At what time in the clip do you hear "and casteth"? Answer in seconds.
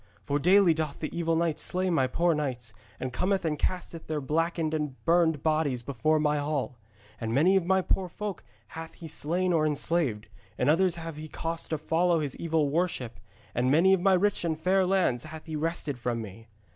3.45-4.07